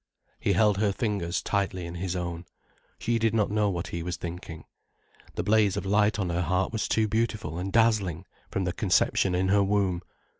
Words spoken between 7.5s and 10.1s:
and dazzling, from the conception in her womb.